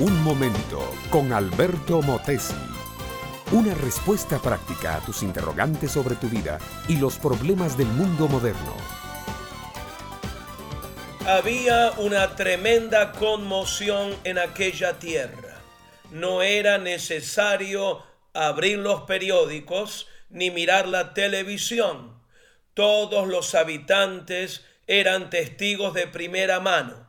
Un 0.00 0.22
momento 0.22 0.94
con 1.10 1.30
Alberto 1.30 2.00
Motesi. 2.00 2.54
Una 3.52 3.74
respuesta 3.74 4.38
práctica 4.38 4.96
a 4.96 5.00
tus 5.04 5.22
interrogantes 5.22 5.92
sobre 5.92 6.14
tu 6.14 6.26
vida 6.30 6.58
y 6.88 6.96
los 6.96 7.18
problemas 7.18 7.76
del 7.76 7.88
mundo 7.88 8.26
moderno. 8.26 8.74
Había 11.26 11.90
una 11.98 12.34
tremenda 12.34 13.12
conmoción 13.12 14.16
en 14.24 14.38
aquella 14.38 14.98
tierra. 14.98 15.60
No 16.10 16.40
era 16.40 16.78
necesario 16.78 18.02
abrir 18.32 18.78
los 18.78 19.02
periódicos 19.02 20.08
ni 20.30 20.50
mirar 20.50 20.88
la 20.88 21.12
televisión. 21.12 22.18
Todos 22.72 23.28
los 23.28 23.54
habitantes 23.54 24.64
eran 24.86 25.28
testigos 25.28 25.92
de 25.92 26.06
primera 26.06 26.58
mano. 26.58 27.06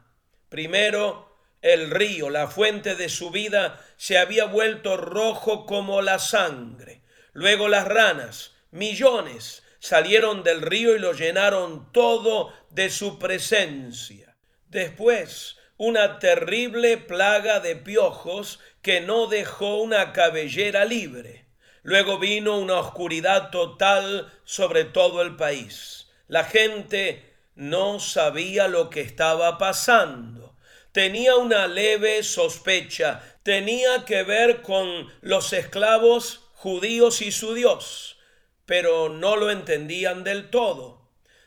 Primero, 0.49 1.30
el 1.61 1.91
río, 1.91 2.29
la 2.29 2.47
fuente 2.47 2.95
de 2.95 3.09
su 3.09 3.29
vida, 3.29 3.79
se 3.97 4.17
había 4.17 4.45
vuelto 4.45 4.97
rojo 4.97 5.65
como 5.65 6.01
la 6.01 6.19
sangre. 6.19 7.01
Luego 7.33 7.67
las 7.67 7.87
ranas, 7.87 8.53
millones, 8.71 9.63
salieron 9.79 10.43
del 10.43 10.61
río 10.61 10.95
y 10.95 10.99
lo 10.99 11.13
llenaron 11.13 11.91
todo 11.91 12.53
de 12.71 12.89
su 12.89 13.19
presencia. 13.19 14.35
Después, 14.69 15.57
una 15.77 16.19
terrible 16.19 16.97
plaga 16.97 17.59
de 17.59 17.75
piojos 17.75 18.59
que 18.81 19.01
no 19.01 19.27
dejó 19.27 19.77
una 19.77 20.13
cabellera 20.13 20.85
libre. 20.85 21.45
Luego 21.83 22.19
vino 22.19 22.57
una 22.57 22.75
oscuridad 22.75 23.49
total 23.49 24.31
sobre 24.43 24.85
todo 24.85 25.21
el 25.21 25.35
país. 25.35 26.09
La 26.27 26.43
gente 26.43 27.35
no 27.55 27.99
sabía 27.99 28.67
lo 28.67 28.89
que 28.89 29.01
estaba 29.01 29.57
pasando 29.57 30.50
tenía 30.91 31.35
una 31.35 31.67
leve 31.67 32.23
sospecha, 32.23 33.21
tenía 33.43 34.05
que 34.05 34.23
ver 34.23 34.61
con 34.61 35.11
los 35.21 35.53
esclavos 35.53 36.49
judíos 36.53 37.21
y 37.21 37.31
su 37.31 37.53
Dios, 37.53 38.17
pero 38.65 39.09
no 39.09 39.35
lo 39.35 39.49
entendían 39.49 40.23
del 40.23 40.49
todo. 40.49 41.01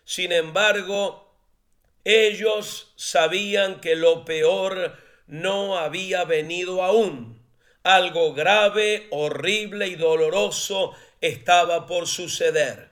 Sin 0.05 0.33
embargo, 0.33 1.35
ellos 2.05 2.93
sabían 2.97 3.81
que 3.81 3.97
lo 3.97 4.25
peor 4.25 4.99
no 5.27 5.79
había 5.79 6.25
venido 6.25 6.83
aún. 6.83 7.43
Algo 7.83 8.35
grave, 8.35 9.07
horrible 9.11 9.89
y 9.89 9.95
doloroso 9.95 10.95
estaba 11.21 11.87
por 11.87 12.07
suceder. 12.07 12.91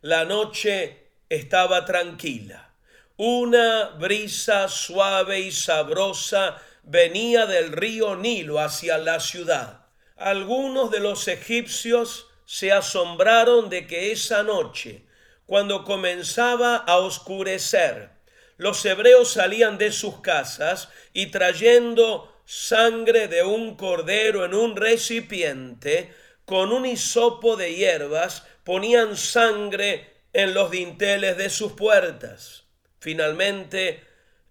La 0.00 0.24
noche 0.24 1.08
estaba 1.28 1.84
tranquila. 1.84 2.73
Una 3.16 3.90
brisa 3.90 4.66
suave 4.66 5.38
y 5.38 5.52
sabrosa 5.52 6.60
venía 6.82 7.46
del 7.46 7.70
río 7.70 8.16
Nilo 8.16 8.58
hacia 8.58 8.98
la 8.98 9.20
ciudad. 9.20 9.86
Algunos 10.16 10.90
de 10.90 10.98
los 10.98 11.28
egipcios 11.28 12.26
se 12.44 12.72
asombraron 12.72 13.70
de 13.70 13.86
que 13.86 14.10
esa 14.10 14.42
noche, 14.42 15.04
cuando 15.46 15.84
comenzaba 15.84 16.74
a 16.74 16.96
oscurecer, 16.96 18.10
los 18.56 18.84
hebreos 18.84 19.30
salían 19.30 19.78
de 19.78 19.92
sus 19.92 20.20
casas 20.20 20.88
y 21.12 21.26
trayendo 21.26 22.42
sangre 22.44 23.28
de 23.28 23.44
un 23.44 23.76
cordero 23.76 24.44
en 24.44 24.54
un 24.54 24.74
recipiente, 24.74 26.12
con 26.44 26.72
un 26.72 26.84
hisopo 26.84 27.54
de 27.54 27.76
hierbas, 27.76 28.44
ponían 28.64 29.16
sangre 29.16 30.14
en 30.32 30.52
los 30.52 30.72
dinteles 30.72 31.36
de 31.36 31.48
sus 31.48 31.74
puertas. 31.74 32.63
Finalmente, 33.04 34.02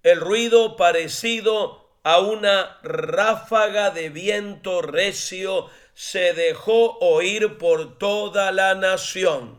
el 0.04 0.20
ruido 0.20 0.76
parecido 0.76 1.98
a 2.04 2.20
una 2.20 2.78
ráfaga 2.84 3.90
de 3.90 4.10
viento 4.10 4.84
recio 4.84 5.72
se 5.96 6.34
dejó 6.34 7.00
oír 7.00 7.58
por 7.58 7.98
toda 7.98 8.52
la 8.52 8.76
nación. 8.76 9.58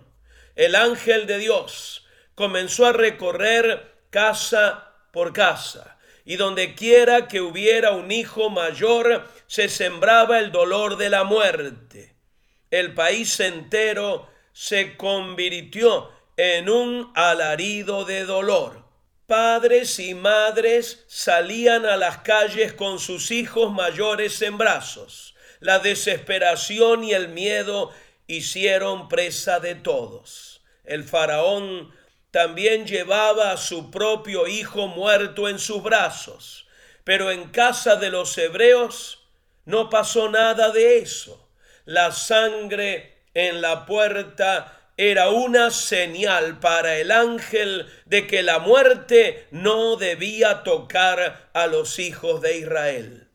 El 0.55 0.77
ángel 0.77 1.27
de 1.27 1.39
Dios 1.39 2.07
comenzó 2.37 2.87
a 2.87 2.93
recorrer 2.93 3.97
casa 4.11 4.93
por 5.11 5.33
casa, 5.33 5.99
y 6.25 6.37
donde 6.37 6.77
quiera 6.77 7.27
que 7.27 7.41
hubiera 7.41 7.91
un 7.91 8.13
hijo 8.13 8.49
mayor, 8.49 9.29
se 9.49 9.69
sembraba 9.69 10.39
el 10.39 10.53
dolor 10.53 10.99
de 10.99 11.11
la 11.11 11.25
muerte. 11.25 12.15
El 12.71 12.95
país 12.95 13.41
entero 13.41 14.31
se 14.53 14.97
convirtió 14.97 16.14
en 16.37 16.69
un 16.69 17.13
alarido 17.15 18.05
de 18.05 18.25
dolor. 18.25 18.85
Padres 19.27 19.99
y 19.99 20.15
madres 20.15 21.05
salían 21.07 21.87
a 21.87 21.97
las 21.97 22.19
calles 22.19 22.73
con 22.73 22.99
sus 22.99 23.31
hijos 23.31 23.73
mayores 23.73 24.43
en 24.43 24.59
brazos. 24.59 25.35
La 25.61 25.79
desesperación 25.79 27.05
y 27.05 27.13
el 27.15 27.29
miedo 27.29 27.91
hicieron 28.27 29.09
presa 29.09 29.61
de 29.61 29.75
todos. 29.75 30.63
El 30.85 31.05
faraón 31.05 31.95
también 32.31 32.87
llevaba 32.87 33.53
a 33.53 33.57
su 33.57 33.91
propio 33.91 34.47
hijo 34.47 34.89
muerto 34.89 35.49
en 35.49 35.59
sus 35.59 35.83
brazos. 35.83 36.67
Pero 37.05 37.31
en 37.31 37.51
casa 37.51 37.97
de 37.97 38.11
los 38.11 38.37
hebreos 38.39 39.27
no 39.65 39.89
pasó 39.89 40.29
nada 40.31 40.71
de 40.71 40.99
eso. 40.99 41.49
La 41.85 42.13
sangre 42.13 43.25
en 43.35 43.61
la 43.61 43.87
puerta 43.87 44.84
era 44.97 45.31
una 45.31 45.71
señal 45.71 46.61
para 46.61 46.99
el 46.99 47.11
ángel 47.11 47.87
de 48.07 48.27
que 48.27 48.43
la 48.43 48.61
muerte 48.61 49.49
no 49.51 49.97
debía 49.97 50.63
tocar 50.63 51.51
a 51.53 51.67
los 51.67 51.99
hijos 51.99 52.41
de 52.41 52.59
Israel. 52.59 53.29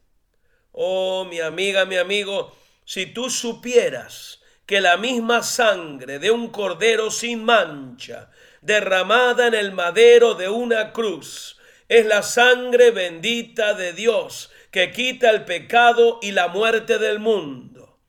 Oh, 0.71 1.25
mi 1.25 1.41
amiga, 1.41 1.85
mi 1.85 1.97
amigo, 1.97 2.55
si 2.85 3.07
tú 3.07 3.29
supieras 3.29 4.39
que 4.65 4.79
la 4.79 4.97
misma 4.97 5.43
sangre 5.43 6.19
de 6.19 6.31
un 6.31 6.49
cordero 6.49 7.11
sin 7.11 7.43
mancha, 7.43 8.29
derramada 8.61 9.47
en 9.47 9.53
el 9.53 9.71
madero 9.71 10.35
de 10.35 10.47
una 10.47 10.93
cruz, 10.93 11.57
es 11.89 12.05
la 12.05 12.23
sangre 12.23 12.91
bendita 12.91 13.73
de 13.73 13.93
Dios 13.93 14.51
que 14.71 14.91
quita 14.91 15.31
el 15.31 15.43
pecado 15.43 16.19
y 16.21 16.31
la 16.31 16.47
muerte 16.47 16.99
del 16.99 17.19
mundo. 17.19 17.99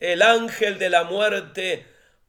El 0.00 0.22
ángel 0.22 0.78
de 0.78 0.90
la 0.90 1.04
muerte 1.04 1.86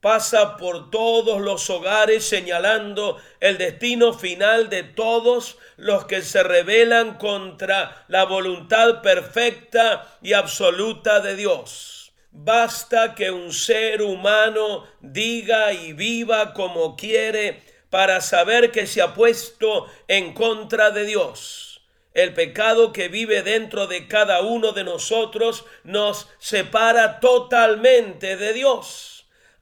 pasa 0.07 0.56
por 0.56 0.90
todos 0.90 1.41
los 1.41 1.69
hogares 1.69 2.23
señalando 2.23 3.18
el 3.41 3.57
destino 3.57 4.13
final 4.13 4.69
de 4.69 4.84
todos 4.84 5.57
los 5.75 6.06
que 6.06 6.22
se 6.22 6.44
rebelan 6.44 7.18
contra 7.18 8.06
la 8.07 8.23
voluntad 8.23 9.01
perfecta 9.01 10.18
y 10.22 10.31
absoluta 10.31 11.19
de 11.19 11.35
Dios. 11.35 12.13
Basta 12.31 13.16
que 13.16 13.31
un 13.31 13.51
ser 13.51 14.01
humano 14.01 14.85
diga 15.01 15.73
y 15.73 15.91
viva 15.91 16.53
como 16.53 16.95
quiere 16.95 17.62
para 17.89 18.22
saber 18.22 18.72
que 18.72 18.88
se 18.88 19.01
ha 19.01 19.13
puesto 19.13 19.88
en 20.07 20.34
contra 20.34 20.91
de 20.91 21.03
Dios. 21.03 21.81
El 22.13 22.34
pecado 22.34 22.94
que 22.94 23.09
vive 23.09 23.44
dentro 23.44 23.88
de 23.88 24.07
cada 24.07 24.39
uno 24.39 24.72
de 24.72 24.85
nosotros 24.85 25.66
nos 25.84 26.29
separa 26.39 27.19
totalmente 27.19 28.38
de 28.38 28.53
Dios 28.53 29.16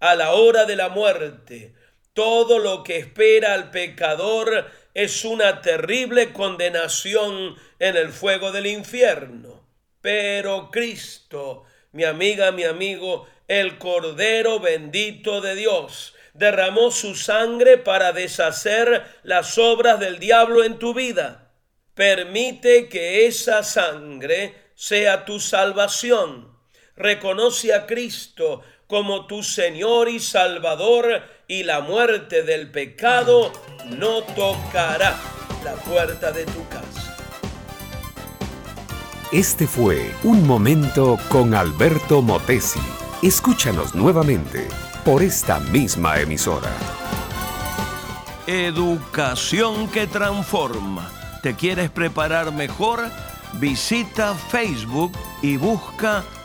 a 0.06 0.16
la 0.16 0.34
hora 0.34 0.66
de 0.66 0.76
la 0.76 0.90
muerte. 0.90 1.74
Todo 2.14 2.60
lo 2.60 2.84
que 2.84 2.98
espera 2.98 3.54
al 3.56 3.72
pecador 3.72 4.70
es 4.94 5.26
una 5.26 5.62
terrible 5.62 6.32
condenación 6.32 7.56
en 7.80 7.98
el 7.98 8.10
fuego 8.10 8.52
del 8.52 8.68
infierno. 8.68 9.68
Pero 10.02 10.70
Cristo, 10.72 11.64
mi 11.92 12.04
amiga, 12.04 12.52
mi 12.52 12.66
amigo, 12.66 13.28
el 13.48 13.80
Cordero 13.80 14.60
bendito 14.60 15.42
de 15.42 15.56
Dios, 15.56 16.14
derramó 16.34 16.92
su 16.92 17.16
sangre 17.16 17.80
para 17.80 18.12
deshacer 18.12 19.04
las 19.24 19.58
obras 19.58 20.00
del 20.00 20.20
diablo 20.20 20.64
en 20.64 20.78
tu 20.78 20.94
vida. 20.94 21.52
Permite 21.96 22.90
que 22.90 23.26
esa 23.26 23.64
sangre 23.64 24.54
sea 24.76 25.26
tu 25.26 25.40
salvación. 25.40 26.55
Reconoce 26.98 27.74
a 27.74 27.86
Cristo 27.86 28.62
como 28.88 29.26
tu 29.26 29.44
Señor 29.44 30.08
y 30.08 30.20
Salvador 30.20 31.24
y 31.48 31.64
la 31.64 31.82
muerte 31.82 32.44
del 32.44 32.72
pecado 32.72 33.52
no 33.90 34.22
tocará 34.24 35.18
la 35.64 35.74
puerta 35.74 36.32
de 36.32 36.46
tu 36.46 36.68
casa. 36.70 37.18
Este 39.34 39.68
fue 39.68 40.10
Un 40.24 40.48
Momento 40.48 41.20
con 41.28 41.54
Alberto 41.54 42.22
Motesi. 42.22 42.80
Escúchanos 43.22 43.94
nuevamente 43.94 44.68
por 45.04 45.22
esta 45.22 45.60
misma 45.60 46.20
emisora. 46.22 46.72
Educación 48.48 49.90
que 49.90 50.08
transforma. 50.08 51.12
¿Te 51.42 51.56
quieres 51.56 51.90
preparar 51.90 52.54
mejor? 52.54 53.02
Visita 53.60 54.34
Facebook 54.36 55.12
y 55.42 55.58
busca 55.58 56.24